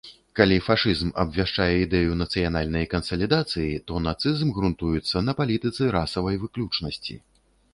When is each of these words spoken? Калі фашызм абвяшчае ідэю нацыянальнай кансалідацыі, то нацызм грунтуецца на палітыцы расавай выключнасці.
Калі 0.37 0.55
фашызм 0.67 1.09
абвяшчае 1.23 1.67
ідэю 1.81 2.15
нацыянальнай 2.21 2.85
кансалідацыі, 2.95 3.67
то 3.91 4.01
нацызм 4.09 4.49
грунтуецца 4.57 5.17
на 5.27 5.33
палітыцы 5.43 5.83
расавай 5.99 6.35
выключнасці. 6.47 7.15